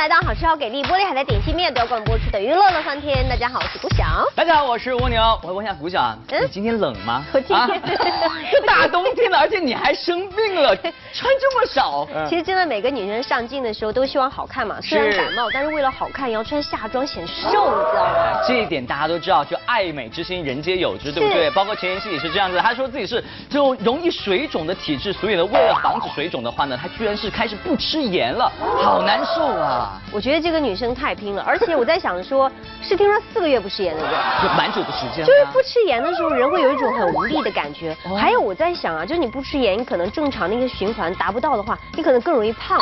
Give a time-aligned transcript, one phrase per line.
[0.00, 3.28] 来到好吃好给力玻璃海的点心面德广播出的娱乐乐翻天。
[3.28, 4.26] 大家好，我是古晓。
[4.34, 5.20] 大家好，我是蜗牛。
[5.42, 7.22] 我问一下古晓，你今天冷吗？
[7.34, 7.82] 我今天
[8.50, 10.74] 这大冬天的，而且你还生病了，
[11.12, 12.08] 穿这么少。
[12.26, 18.40] 其实真的每个女生上镜的时候都希望好看嘛，虽然感冒，但是为了好看也要穿夏装显瘦，你知道吗？
[18.48, 21.50] 这一点大家都知道，就爱美之心人皆有之，对不对？
[21.50, 28.50] 包括钱妍希也是这样子，她说自己是这种容易水肿的体质，所以呢，为了防止水肿的话呢，她居然是开始不吃盐了，
[28.82, 29.88] 好难受啊！
[30.12, 32.50] 我觉得这个女生太拼了，而且我在想说，
[32.82, 34.16] 是听说四个月不吃盐对不对？
[34.42, 35.24] 就蛮久的时间。
[35.24, 37.96] 就是不吃盐的时候，人会有一种很无力的感觉。
[38.18, 42.78] 还有我在想啊，就是你不吃盐，你可能正常那个循环达不到的话，你可能更容易胖。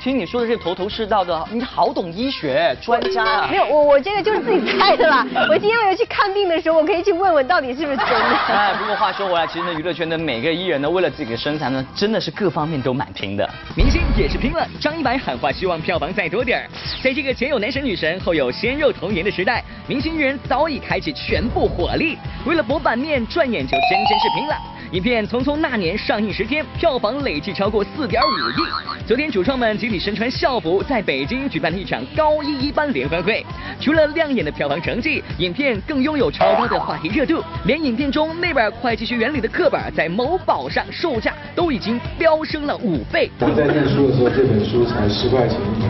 [0.00, 3.48] 听你说的是头头是道的，你好懂医学，专家啊。
[3.50, 5.26] 没有，我我这个就是自己猜的啦。
[5.50, 8.36] 我今天我要去看病的时候，我可以去问问到底是不是真的。
[8.48, 13.46] 哎，不过话说回来，其实呢，娱乐圈的每个艺人呢，为了自己的身材呢，真的是各方面都蛮拼的。
[13.76, 16.64] 明星也是拼了，张一白喊话希望票房再多点儿。
[17.04, 24.56] 在这个前有男神女神，后有鲜肉童颜的时代，明星艺人早已开启全部火力，为了博版面转眼就，真真是拼了。
[24.92, 29.06] 影片《匆匆那年》上映十天，票房累计超过四点五亿。
[29.06, 33.46] 昨天，主创们集体身穿校服，在北京举办了一场高一一班联欢会。
[33.80, 43.30] 除了亮眼的票房成绩，影片更拥有超高的话题热度，连影片中那本会计学原理的课本，在某宝上售价都已经飙升了五倍。
[43.38, 45.80] 我在念书的时候，这本书才十块钱一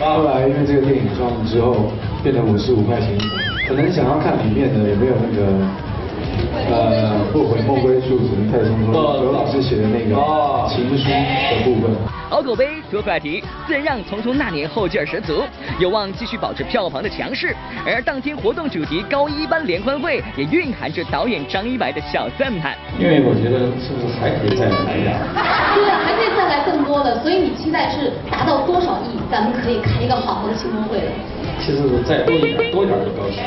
[0.00, 3.68] 后来因为这个电影上映之后，变成五十五块钱一本。
[3.68, 5.83] 可能想要看里面的有没有那个。
[6.70, 9.20] 呃，不悔莫归处，只能太匆匆。
[9.20, 11.90] 刘老师写的那个情书的部分。
[12.30, 15.44] 好口碑，多话题，自然让《匆匆那年》后劲儿十足，
[15.78, 17.54] 有望继续保持票房的强势。
[17.86, 22.74] 而当天活动主题高一班联欢会，也蕴含着导演张一白的小赞叹。
[22.98, 25.18] 因为我觉得是不是还可以再来呀？
[25.74, 31.12] 对，还可以再来更多的，所以你期待是达到多少亿，咱们可以开一个好的庆功会了。
[31.60, 33.42] 其实再多一点，多一点就高兴。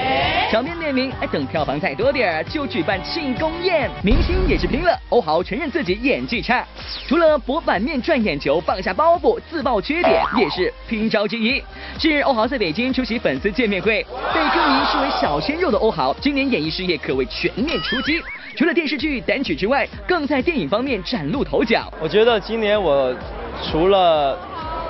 [0.49, 3.89] 小面列明，哎，等票房再多点儿，就举办庆功宴。
[4.01, 6.65] 明星也是拼了，欧豪承认自己演技差，
[7.07, 11.61] 除了博版面赚眼球，放下包袱自曝缺点，也是拼招之一。
[11.99, 18.21] 近日，欧豪在北京出席粉丝见面会，被歌迷视为小鲜肉的欧豪，今年演艺事业可谓全面出击。
[18.55, 21.91] 除了电视剧、单曲之外，更在电影方面崭露头角。
[22.01, 23.13] 我觉得今年我
[23.69, 24.39] 除了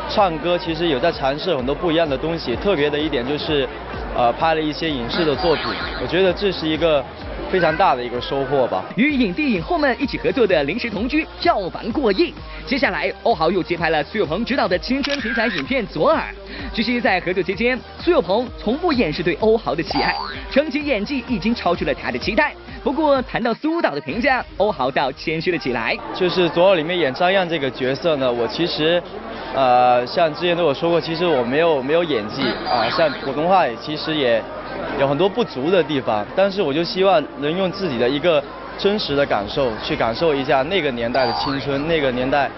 [0.10, 3.68] 唱歌其实有在尝试很多不一样的东西，特别的一点就是，
[4.16, 5.66] 呃，拍了一些影视的作品，
[6.02, 7.04] 我觉得这是一个
[7.52, 8.86] 非常大的一个收获吧。
[8.96, 12.34] 与影帝影后们一起合作的《临时同居》票房过亿，
[12.66, 16.22] 接下来欧豪又接拍了苏有朋执导的青春题材影片《左耳》。
[16.74, 20.16] 据悉在合作期间，苏有朋从不掩饰对欧豪的喜爱，
[20.50, 22.56] 称其演技已经超出了他的期待。
[22.88, 25.94] 不过谈到苏导的评价，欧豪倒谦虚了起来。
[26.16, 29.04] 就是《左耳》里面演张漾这个角色呢，我其实。
[29.54, 34.42] 呃，像之前都有说过，其实我没有没有演技啊，像普通话也其实也
[35.00, 38.42] 有很多不足的地方，但是我就希望能用自己的一个
[38.78, 42.50] 真实的感受去感受一下那个年代的青春，那个年代。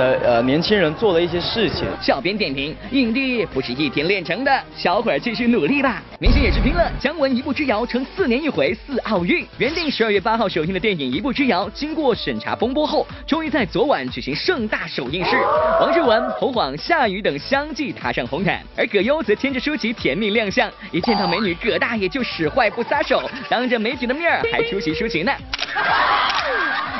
[0.00, 1.86] 的呃年轻人做了一些事情。
[2.00, 6.02] 小编点评：影帝不是一天练成的，小伙儿继续努力吧。
[6.18, 9.46] 明星也是拼了，姜文一步之遥成四年一回四奥运。
[9.58, 15.36] 原定十二月八号首映的电影《一步之遥》，经过审查风波后，终于在昨晚举行盛大首映式。
[15.80, 20.70] 王志文、侯晃、夏雨等相继踏上红毯，而葛优则牵着舒淇甜蜜亮相。
[20.90, 25.32] 一见到美女，葛大爷就使坏不撒手，当着媒体的面还出席抒情呢。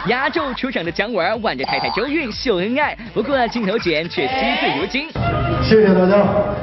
[0.06, 5.08] 压轴出场的姜文挽着太太周韵秀恩爱，不过镜头前却惜字如金。
[5.62, 6.59] 谢谢大家。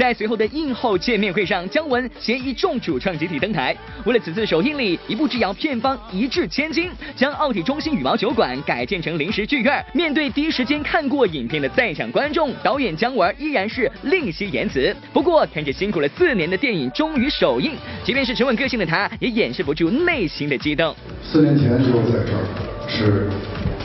[0.00, 3.76] 在随后的映后见面会上，姜文携一众主创集体登台。
[4.06, 9.84] 为了此次首映礼，一步之遥片方一掷千金，将奥体中心羽毛球馆改建成临时剧院。
[9.92, 14.96] 面对第一时间看过影片的在场观众，导演姜文依然是另惜言辞。
[15.12, 17.72] 不过，看着辛苦了四年的电影终于首映，
[18.02, 20.96] 即便是沉稳个性的他，也掩饰不住内心的激动。
[21.22, 22.40] 四年前就在这儿，
[22.88, 23.28] 是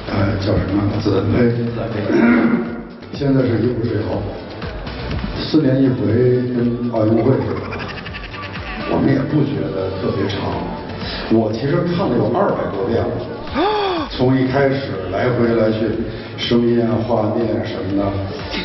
[0.08, 0.82] 呃叫什么？
[1.02, 1.52] 子飞。
[3.12, 4.45] 现在是一步之遥。
[5.38, 5.96] 四年一回
[6.54, 7.32] 跟奥运会，
[8.92, 10.40] 我们也不觉得特别长。
[11.32, 15.90] 我其实看了有二百多遍了，从一开始来回来去，
[16.38, 18.04] 声音啊、画面什么的，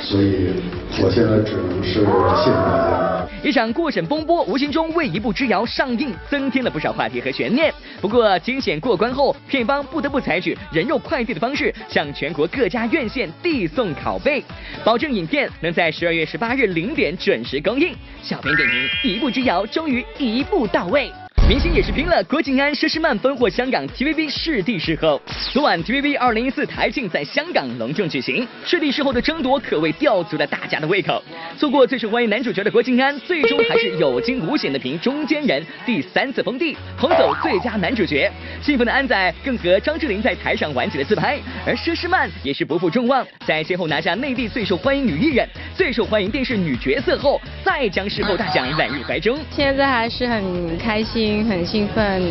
[0.02, 0.62] 所以
[1.02, 3.19] 我现在只能是谢谢大家。
[3.42, 7.72] 一场过审风波无形中为《一步之遥》上映增添了不少话题和悬念。
[7.98, 14.44] 不过惊险过关后，片方不得不采取人肉快递的方式向全国各家院线递送拷贝，
[14.84, 17.94] 保证影片能在十二月十八日零点准时公映。
[18.22, 18.78] 小编点评：
[19.08, 21.10] 《一步之遥》终于一步到位。
[21.50, 25.20] 明星也是拼了，郭晋安、佘诗曼分获香港 TVB 视帝视后。
[25.52, 31.20] 昨晚 TVB 二零一四台庆在香港隆重举行，视帝视后的争夺可谓吊足了大家的胃口。
[31.58, 38.30] 错过最受欢迎男主角的郭晋安，最终还是有惊无险的凭《中间人》第三次封帝，捧走最佳男主角。
[38.62, 41.36] 兴奋的安仔更和张智霖在台上玩起了自拍，
[41.66, 45.44] 而佘诗曼也是不负众望，在先后拿下内地最受欢迎女艺人、
[45.74, 49.36] 最受欢迎电视女角色后，再将视后大奖揽入怀中。
[49.50, 52.22] 现在还是很开心、很兴奋，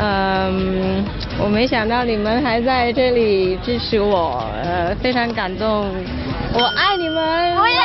[0.00, 1.04] 嗯，
[1.38, 5.90] 我没想到你们还在这里支持我，呃，非常感动，
[6.52, 7.84] 我爱你们，我也爱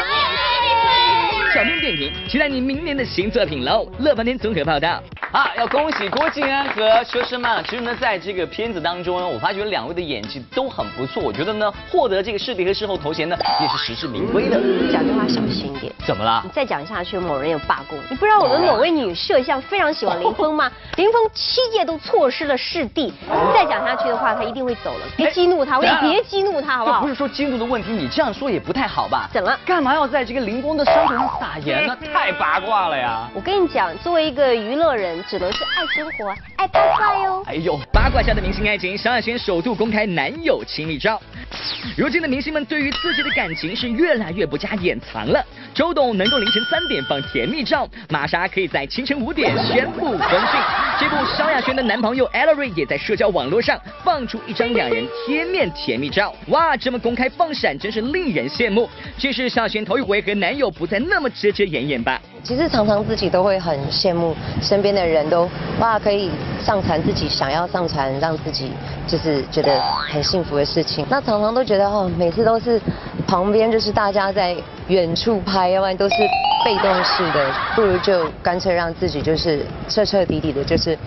[0.61, 1.82] 你们。
[1.83, 3.85] 点评：期待你明年的新作品喽！
[3.99, 5.03] 乐翻天综合报道。
[5.33, 7.61] 啊，要恭喜郭晋安和佘诗曼。
[7.63, 11.21] 其实呢，在这个片子当中呢，我发觉两位的演技都很不错。
[11.21, 14.57] 我觉得呢，获得这个视帝和视后头衔呢，也是实至名归的。
[14.91, 15.91] 讲句话小心一点。
[16.05, 16.41] 怎么了？
[16.45, 17.97] 你再讲下去，某人有罢工。
[18.09, 20.71] 你不知道我们某位女摄像非常喜欢林峰吗？
[20.97, 23.11] 林峰七届都错失了视帝，
[23.53, 25.05] 再讲下去的话，他一定会走了。
[25.17, 27.01] 别激怒他，我别激怒他，好不好？
[27.01, 29.27] 不是说激怒的问题，你这样说也不太好吧？
[29.33, 29.57] 怎么？
[29.65, 31.97] 干嘛要在这个林峰的伤口上撒盐呢？
[32.13, 33.29] 太八卦了呀！
[33.33, 35.23] 我跟你讲，作为一个娱乐人。
[35.29, 37.43] 只能是爱生活，爱八卦哟。
[37.47, 41.21] 哎呦，八卦下的明星爱情，萧亚轩首度公开男友亲密照。
[41.95, 45.43] 如今的明星们对于自己的感情是越来越不加掩藏了。
[45.73, 50.59] 周董能够凌晨三点放甜蜜照，玛莎可以在清晨五点宣布婚讯。
[50.99, 56.35] 这部萧亚轩的男朋友 Ellery 也在社交网络上放出一张两人贴面甜蜜照。
[56.47, 58.89] 哇，这么公开放闪，真是令人羡慕。
[59.17, 62.21] 这是萧亚轩头一回和男友不再那么遮演演吧？
[62.43, 65.49] 其实常常自己都会很羡慕身边的人都
[65.79, 66.29] 哇可以
[66.63, 68.71] 上传自己想要上传让自己
[69.05, 71.05] 就是觉得很幸福的事情。
[71.09, 72.81] 那常常都觉得哦，每次都是
[73.27, 74.55] 旁边就是大家在
[74.87, 76.15] 远处拍，要不然都是
[76.65, 80.97] 被动式的，不如就干脆让自己就是彻彻底底的，就是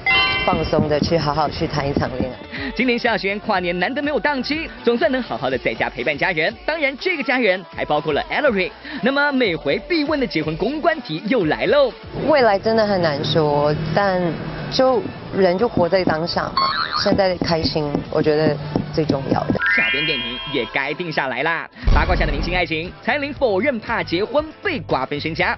[0.45, 2.37] 放松的去好好去谈一场恋爱。
[2.75, 6.53] 今年夏轩跨年难得没有档期，总算能好好的在家陪伴家人。
[6.67, 8.71] 当然，这个家人还包括了 Ellery。
[9.03, 11.91] 那么每回必问的结婚公关题又来喽。
[12.29, 14.21] 未来真的很难说，但
[14.71, 15.01] 就
[15.35, 16.63] 人就活在当下嘛，
[17.03, 18.57] 现在开心，我觉得
[18.93, 19.66] 最重要的。
[19.97, 21.67] 小编点评也该定下来啦。
[21.95, 25.57] 八卦下的明星爱情，蔡琳否认怕结婚被瓜分身家。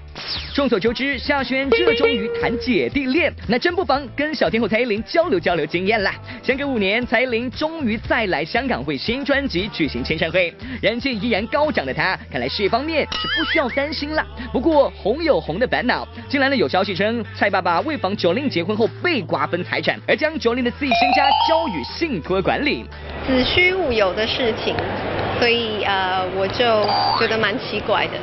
[0.55, 6.15] 众所周知，夏轩热衷于谈姐弟恋，那真不妨跟小天后蔡依林交流交流经验啦。
[6.41, 14.25] 相隔五年，蔡依林终于再来香港为新专辑举行签唱会，人气依然高涨的她，看来事业方面是不需要担心了。
[14.53, 22.85] 不过红有红的烦恼，近来呢有消息称，蔡爸爸为防九令结婚后被瓜分财产，而将九令的自己身家交予信托管理。
[23.27, 24.75] 子虚乌有的事情，
[25.39, 26.85] 所以呃，我就
[27.19, 28.13] 觉得蛮奇怪的。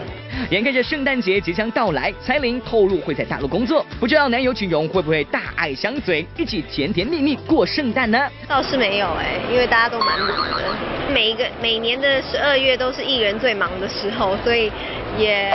[0.50, 8.18] 眼看着圣诞节即将到来，蔡琳透露会在大陆工作，不知道男友锦荣会不会大爱相随，一起甜甜蜜蜜过圣诞呢？
[8.46, 14.70] 倒是没有哎，因为大家都蛮忙的，每一个每年的十二月都是艺人最忙的时候，所以
[15.18, 15.50] 也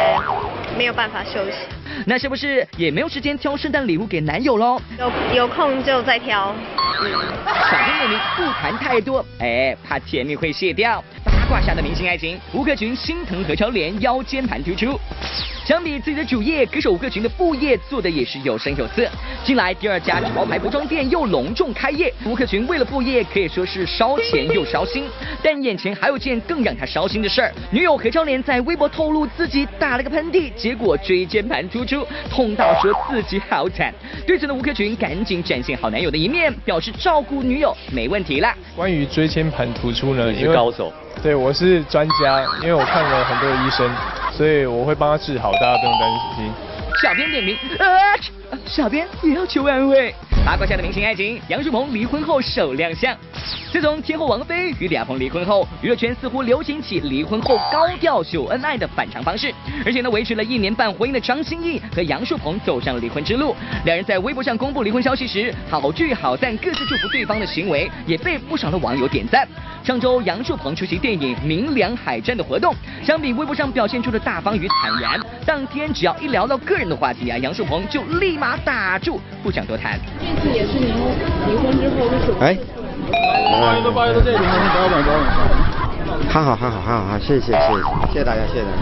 [0.77, 1.57] 没有办法休息。
[2.05, 4.81] 那是不是也没有时间挑圣诞礼物给男友喽？
[4.97, 6.53] 有有空就再挑。
[7.01, 11.03] 小编点名不谈太多，哎，怕甜蜜会卸掉。
[11.51, 14.97] 八卦下的明星爱情，吴克群心疼何超莲腰间盘突出。
[15.65, 19.05] 相比自己的主业，歌手吴克群的副业做的也是有声有色。
[19.43, 25.03] 近来第二家潮牌服装店又隆重开业，吴克群为了副业可以说是烧钱又烧心。
[25.43, 33.93] 但眼前还有件更让他烧心的事儿，女友何超莲在微博透露自己打了个喷嚏，结果椎间盘突出，痛到说自己好惨。
[34.25, 38.55] 对此呢，吴克群赶紧展现好男友的一面，表示照顾女友没问题啦。
[38.73, 40.93] 关于椎间盘突出呢，你是高手。
[41.21, 43.89] 对，我是专家，因为我看了很多医生，
[44.35, 46.70] 所以我会帮他治好，大家不用担心。
[46.99, 47.87] 小编点名，呃，
[48.65, 50.13] 小编也要求安慰。
[50.43, 53.15] 八卦下的明星爱情，杨树鹏离婚后首亮相。
[53.71, 59.53] 自从天后王菲与李亚鹏离婚后，娱乐圈似乎流行起离婚后高调秀恩爱的反常方式。
[59.85, 63.55] 而且呢，维持了一年半婚姻的张歆艺和杨树鹏走上了离婚之路。
[63.85, 69.47] 两人在微博上公布离婚消息时，好聚好散，各自祝福对方的行为，也被不少的网友点赞。
[69.83, 79.99] 上周杨树鹏出席电影《明良海战》的活动，相比微博上表现出的大方与坦然，当天只要一聊到个人的话题啊，杨树鹏就立马打住，不想多谈。
[80.19, 80.89] 这次也是您
[81.47, 82.39] 离婚之后的首次。
[82.39, 82.57] 哎。
[83.51, 86.29] 欢迎都欢迎到这里，欢迎高管高管。
[86.29, 87.57] 还好还好还好啊，谢谢谢谢
[88.07, 88.77] 谢谢大家谢谢大家。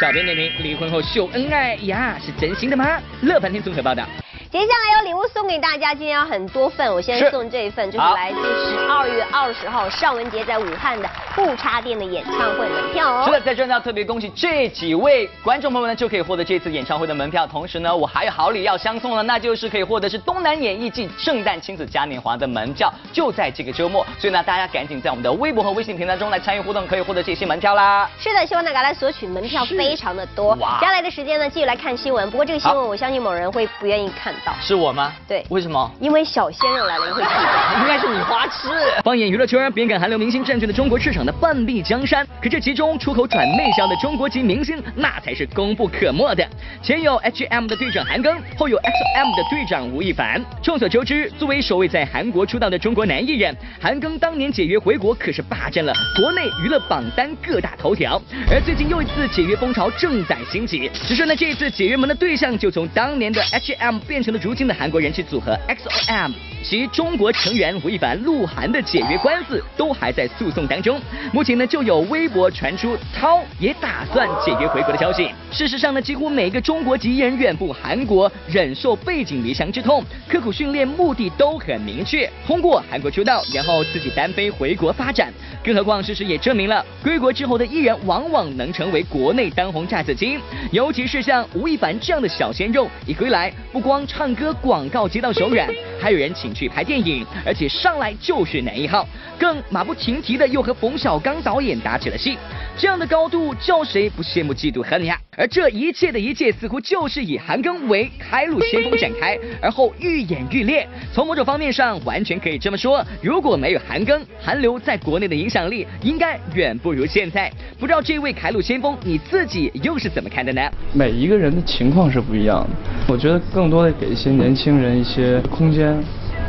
[0.00, 2.86] 小编点评：离婚后秀恩爱呀，是真心的吗？
[3.22, 4.04] 乐翻天综合报道。
[4.52, 13.24] 接下来有礼物送给大家，今天有很多份，我先送这一份，就是来自十二月二十号尚雯婕在武汉的不插电的演唱会门票哦。
[13.24, 17.46] 是的，在这呢要特别恭喜这几位观众朋友们呢，就可以获得这次演唱会的门票。
[17.46, 24.06] 同时呢，我还有好礼要相送了，那就是可以获得是东南演艺季圣诞亲子嘉年华的门票，就在这个周末。
[24.18, 28.06] 所以呢，大家赶紧在我们的微博和微信平台中来参与互动，可以获得这些门票啦。
[28.18, 30.54] 是的，希望大家来索取门票非常的多。
[30.56, 32.30] 哇接下来的时间呢，继续来看新闻。
[32.30, 35.12] 不过这个新闻我相信某人会不愿意看到，是我吗？
[35.26, 35.90] 对为什么？
[36.00, 37.80] 因为小鲜肉来了，你会气的。
[37.80, 38.68] 应该是你花痴。
[39.04, 46.46] 放眼娱乐圈，边看韩流明星占据了中国市场的半壁江山，可这其中出口转内销的中国籍明星，那才是功不可没的。
[46.82, 50.42] 前有 H&M 的队长韩庚，后有 XO-M 的队长吴亦凡。
[50.62, 58.20] 众所周知，作为首位在韩国出道的中国男艺人，韩庚当年解约回国，可是霸占了国内娱乐榜单各大头条。
[58.50, 66.32] 而最近又一次解约风潮正在兴起，只是呢，这一次解约门的对象就从当年的 H&M 变成如今的韩国人气组合 XO-M。
[66.64, 71.00] 其中国成员吴亦凡、鹿晗的解约官司都还在诉讼当中。
[71.32, 75.28] 目前呢，就有微博传出涛也打算解约回国的消息。
[75.50, 85.32] 事实上呢，几乎每个中国籍艺人远赴韩国，忍受背井离乡之痛，刻苦训练，目的都很明确，通过韩国出道，然后自己单飞回国发展。
[85.64, 90.38] 更何况事实也证明了，归国之后的艺人往往能成为国内当红炸子鸡。
[90.70, 95.68] 尤其是像吴亦凡这样的小鲜肉，一归来不光唱唱歌、广告接到手软，
[96.00, 99.04] 还有人请去拍电影，而且上来就是男一号，
[99.36, 102.38] 更马不停蹄的又和冯小刚导演打起了戏。
[102.78, 105.18] 这样的高度，叫谁不羡慕嫉妒恨呀？
[105.36, 110.86] 而这一切的一切，似乎就是以韩庚为开路先锋展开，而后愈演愈烈。
[111.12, 117.50] 从某种方面上，完全可以这么说，如果没有韩庚，韩流在国内的影响力应该远不如现在。
[117.80, 120.62] 不知道这位开路先锋，你自己又是怎么看的呢？
[120.92, 125.98] 每一个人的情况是不一样的，我觉得更多的给一些年轻人一些空间，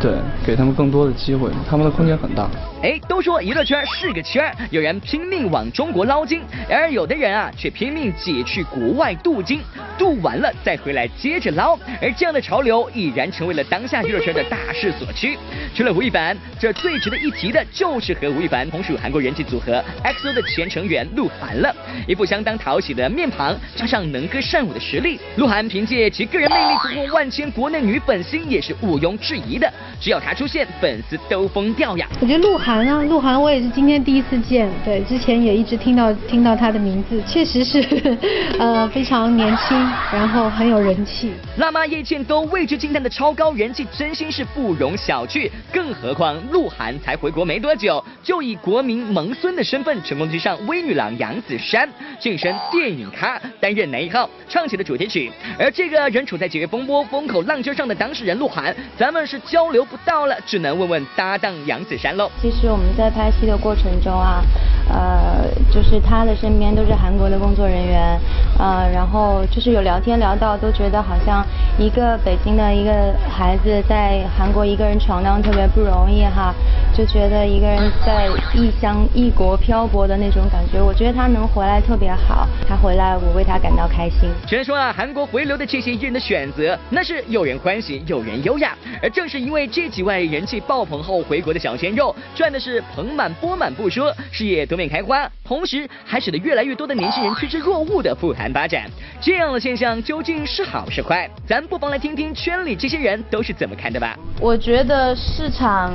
[0.02, 0.12] 对，
[0.46, 2.50] 给他们更多的机会，他们的空间很大。
[2.84, 9.62] 哎，都说娱乐圈是个圈，有人拼命往中国捞金，然而有的人啊却拼命挤去国外镀金，
[9.98, 11.80] 镀完了再回来接着捞。
[12.02, 15.38] 而这样的潮流已然成为了当下娱乐圈的大势所趋。
[15.74, 21.74] 除了吴亦凡，这最值得一提的就是和吴亦凡同属韩国人气组合 XO 的前成员鹿晗了。
[22.06, 29.72] 一副相当讨喜的面庞，加上能歌善舞的实力，鹿晗凭借其个人魅力俘获万千国内女粉丝也是毋庸置疑的。
[30.04, 32.06] 只要他出现，粉丝都疯掉呀！
[32.20, 37.82] 我觉得鹿晗啊，鹿晗我也是今天第一次见，对，之前也一直听到听到他的名字，确实是，
[38.60, 39.78] 呃，非常年轻，
[40.12, 41.32] 然后很有人气。
[41.56, 45.50] 辣妈叶倩都为之惊叹的超高人气，真心是不容小觑。
[45.72, 51.88] 更何况鹿晗才回国没多久，就以国民萌孙的身份成功追上微女郎杨子姗，
[52.20, 55.32] 晋升电影咖，担任男一号，唱起了主题曲。
[55.58, 62.28] 而这个人处在解约风波风口浪尖上的当事人鹿晗，咱们是交流不到了，只能问问搭档杨子姗喽。
[62.42, 64.42] 其实我们在拍戏的过程中啊，
[64.90, 68.20] 呃，就是他的身边都是韩国的工作人员，
[68.58, 71.46] 呃，然后就是有聊天聊到，都觉得好像
[71.78, 76.52] 一个北京的一个孩子在韩国一个人闯荡特别不容易哈，
[76.92, 84.28] 就觉得一个人在异乡异国漂泊的那种感觉，我觉得他能回来特别好，他回来我为他感到开心。
[84.48, 88.76] 全说啊，韩国回流的这些艺人的选择，那是有人欢喜，有人优雅。
[89.04, 98.90] 而正是因为这这几位人气爆棚后回国的小鲜肉，赚的是盆满钵满不说，事业多面开花，同时还使得越来越多的年轻人趋之若鹜的赴韩发展。
[99.20, 101.30] 这样的现象究竟是好是坏？
[101.46, 104.18] 咱不妨来听听圈里这些人都是怎么看的吧。
[104.40, 105.94] 我觉得市场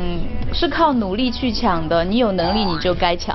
[0.52, 3.34] 是靠努力去抢的，你有能力你就该抢。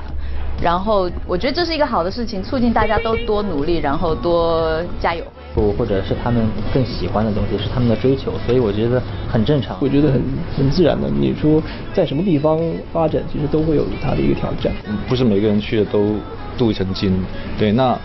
[0.62, 5.24] 然后我觉得这是一个好的事情，促进大家都多努力，然后多加油。
[5.54, 9.76] 不，或者是他们更喜欢的东西，是他们的追求，所以我觉得很正常。
[9.80, 10.20] 我觉得很
[10.56, 11.08] 很自然的。
[11.08, 12.58] 你说在什么地方
[12.92, 14.72] 发展，其实都会有它的一个挑战。
[15.08, 16.16] 不是每个人去的都
[16.58, 17.12] 镀一层金，
[17.56, 17.96] 对，那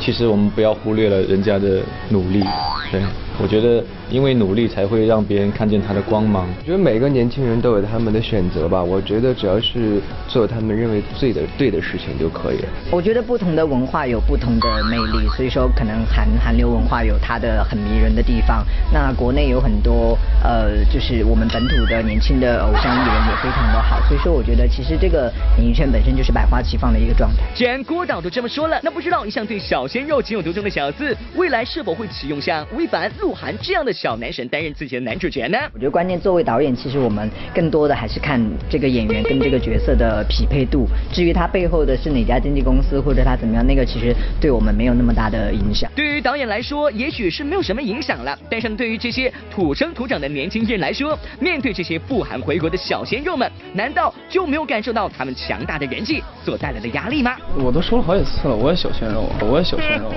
[0.00, 2.42] 其实我们不要忽略了人家的努力，
[2.90, 3.00] 对，
[3.40, 6.48] 我觉得因为努力才会让别人看见他的光芒。
[6.58, 12.68] 我觉得每个年轻人都有他们的选择吧，我觉得只要是做他们认为对的对的事情就可以了。
[12.90, 18.64] 我觉得不同的文化有不同的魅力，所以说可能韩韩流文化有它的很迷人的地方。
[18.92, 27.42] 那国内有很多呃，就是我们本土的年轻的偶像艺人也非常的好，所以说我觉得其实这个演艺圈本身就是百花齐放的一个状态。
[27.54, 35.58] 既然郭导都这么说了，那不知道一向对小鲜肉情有独钟的小四，未来是否会启用像吴亦凡、鹿鹿晗这样的小男神担任自己的男主角呢？
[35.74, 38.40] 我觉得关键作为导演，其实我们更多的还是看
[38.70, 40.86] 这个演员跟这个角色的匹配度。
[41.12, 45.90] 至于他背后的是哪家经纪公司或者他怎么样，那个其实对我们没有那么大的影响。
[45.96, 57.36] 对于导演来说，也许是没有什么影响了，但是对于这些土生土长的年轻人来说，面对这些不寒回国的小鲜肉们，难道就没有感受到他们强大的人气所带来的压力吗？
[57.58, 60.12] 我都说了好几次了，我也小鲜肉，我也小鲜肉。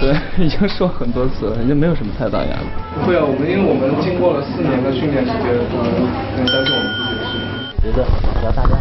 [0.00, 2.66] 对， 已经说很多次了，已经没有什么太大压力。
[2.94, 6.08] 不会啊，我们因为我们经过了四年的训练时间，嗯，
[6.48, 7.44] 相信我们自己的实力。
[7.82, 8.04] 觉得
[8.40, 8.76] 只要大家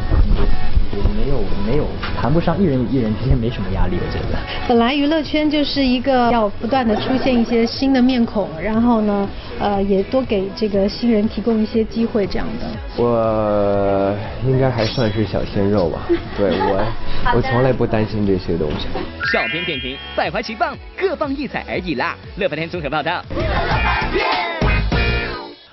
[0.92, 1.86] 也没有没有
[2.20, 4.38] 谈不上艺人与艺人之间没什么压力，我觉得。
[4.68, 9.30] 本来娱乐圈就是一个要不断的出现一些新的面孔，然后呢，
[9.60, 12.66] 呃，也多给这个新人提供一些机会，这样的。
[12.98, 14.16] 我
[14.46, 16.02] 应该还算是小鲜肉吧，
[16.38, 16.86] 对我，
[17.36, 18.88] 我从来不担心这些东西。
[19.32, 22.16] 小编点评：百花齐放，各放异彩而已啦。
[22.38, 23.24] 乐翻天综合报道。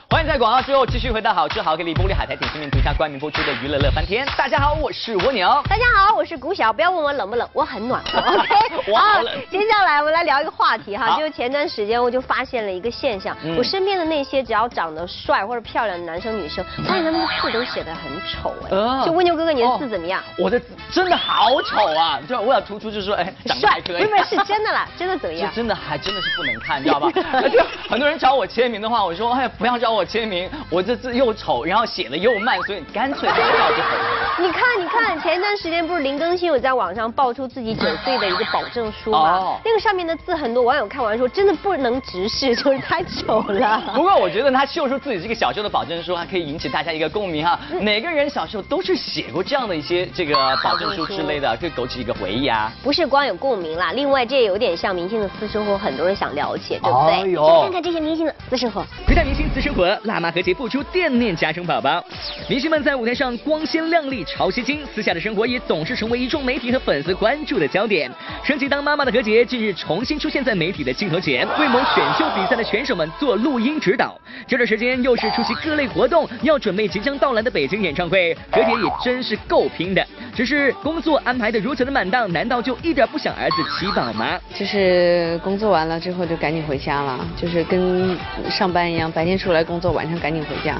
[0.08, 4.24] 欢迎在广告之后继续回到好吃好给力玻璃海苔点心面独家冠名播出的娱乐乐翻天。
[4.38, 5.48] 大家好，我是蜗牛。
[5.68, 6.72] 大家好，我是古小。
[6.72, 8.20] 不要问我冷不冷，我很暖和。
[8.22, 18.68] OK，哇好冷接下来我们来聊一个话题哈，就是前段时间我就发现了一个现象，嗯我身边的那些只要长得帅或者漂亮的男生女生，发现他们的字都写得很丑哎。
[18.70, 20.22] 呃就蜗牛哥哥，你的字怎么样？
[20.38, 22.20] 我的字真的好丑啊！
[22.28, 24.04] 就我想突出，就是说，哎， 长得还可以。
[24.06, 25.50] 不是是，真的啦，真的怎么样？
[25.50, 27.10] 这真的还真的是不能看，你知道吧？
[27.50, 27.60] 就
[27.90, 34.36] 很多人找我签名的话，我说哎不要找我签名，我这字又丑，然后写的又慢，所以干脆不要就好了。
[34.38, 39.18] 你看，你看，前一段时间不是林更新有在网上爆出自己九岁的一个保证书吗？
[39.18, 43.82] 哦那个上面的字，很多网友看完说，真的不能直视， 就是太丑了。
[43.94, 47.58] 不过我觉得他秀出自己这个小时候的保证书，还可以引起大家一个共鸣哈。
[47.80, 52.70] 每个人小时候都是写过这样的一些这个保证书之类的，可以勾起一个回忆啊。
[52.82, 57.62] 不是光有共鸣啦，另外这也有点像明星的私生活，很多人想了解，对不对？
[57.62, 58.84] 看看这些明星的私生活。
[59.06, 62.04] 回到明星私生活，辣妈何洁复出惦念家生宝宝。
[62.48, 68.10] 明星们在舞台上光鲜亮丽、潮吸睛，私下的生活也总是成为一众媒体和粉丝关注的焦点。
[68.42, 74.18] 升级当妈妈的何洁近日重新出现在媒体的镜头前，为某选秀比赛的选手们做录音指导。
[74.46, 80.06] 这段时间又是出席各类活动，要准备即将到来的北京演唱会，何洁也真是够拼的。
[80.36, 84.38] 只是工作安排的如此的满当，难道就一点不想儿子起宝吗？
[84.54, 88.14] 就是工作完了之后就赶紧回家了，就是跟
[88.50, 90.76] 上班一样，白天出来工作，晚上赶紧回家。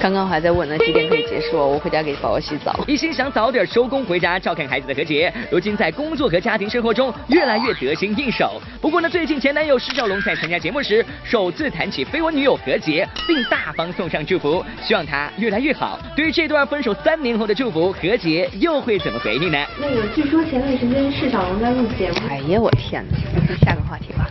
[0.00, 2.74] 刚刚还在问呢几点可以结束，我回家给宝宝洗澡。
[2.88, 8.60] 一心想早点收工回家照看孩子的何洁，如今在工作和家庭生活中越来越得心应手。
[8.80, 16.00] 不过呢，最近前男友施兆龙在参加节目时，首次谈起绯闻女友何洁，并大方送上祝福，希望她越来越好。
[16.16, 19.58] 对于这段分手三年后的祝福，何洁又会怎么回你呢？
[19.78, 22.16] 那个，据说前段时间释小龙在录节目。
[22.26, 23.54] 哎呀，我天哪！
[23.62, 24.26] 下个话题吧。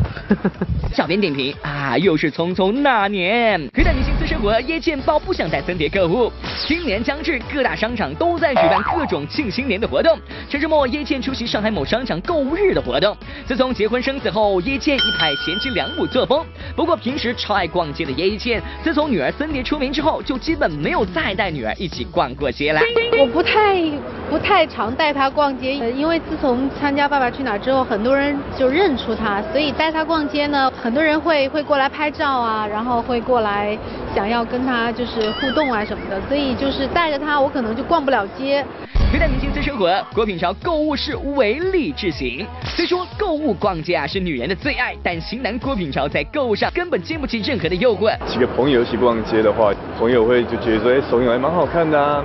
[0.92, 3.70] 小编点评啊，又是匆匆那年。
[3.72, 6.30] 回到明星私生活，叶剑爆不想带森碟购物。
[6.44, 10.20] 新年将至，各大商场都在举办各种庆新年的活动。
[10.50, 13.16] 这周末，叶剑出席上海某商场购物日的活动。
[13.46, 16.46] 自从结婚生子后，叶剑一派贤妻良母作风。
[16.76, 22.82] 不过平时超爱逛街的叶一茜，自从女儿森碟出名之后，就基本没有再带女儿一起逛过街了。
[23.18, 23.82] 我不太
[24.30, 33.78] 不太常带她逛街，因为自从参加《爸爸去哪儿》之后，很多人就认出她，所以带她逛街呢，很多人会会过来拍照啊，然后会过来
[34.18, 38.66] 想要跟他就是互动啊什么的，所以就是带着他，我可能就逛不了街。
[39.14, 42.44] 回到明星私生活，郭品超购物是唯利是行。
[42.66, 48.12] 虽说购物逛街啊是女人的最爱，但型男郭品超在购物上根本经不起任何的诱惑。
[48.26, 52.24] 几个朋友一起逛街的话，朋友会就觉得说，哎，手影还蛮好看的啊，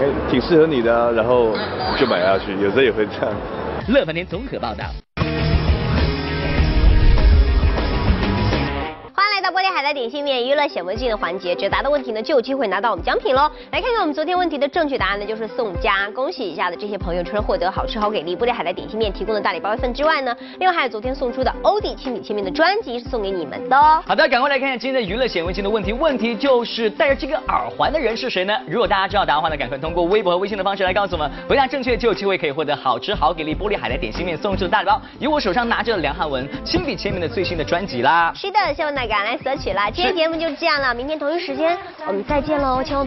[0.00, 1.52] 哎，挺适合你的啊，然后
[1.98, 3.34] 就买下去，有时候也会这样。
[3.88, 4.86] 乐翻天综合报道。
[9.76, 13.42] 海苔点心面娱乐显微镜的环节，只要答的问题呢就有机会拿到我们奖品喽。
[13.70, 16.10] 来看看我们昨天问题的正确答案呢，就是宋佳。
[16.14, 24.02] 恭喜一下的这些朋友，除了获得好吃好给力玻璃海苔点心面提供的大礼包一份之外呢，另外还有昨天送出的欧弟亲笔签名的专辑是送给你们的哦。
[24.06, 25.92] 好的，赶快来看看今天的娱乐显微镜的问题。
[25.92, 28.58] 问题就是戴着这个耳环的人是谁呢？
[28.66, 31.30] 如果大家知道答案的话呢，赶快通过微博和微信的方式来告诉我们。
[31.46, 38.32] 回答正确就有机会可以获得好吃好给力玻璃海苔点心面送出的大礼包，以我手上拿着的梁汉文亲笔签名的最新的专辑啦。
[38.34, 39.90] 是的，希望大家来索取了。
[39.92, 42.94] 今天节目就这样了，明天同一时间我们再见喽，千万。